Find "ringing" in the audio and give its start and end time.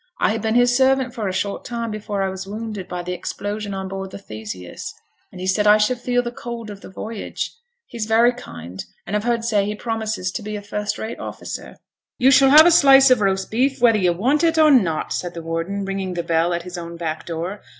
15.85-16.15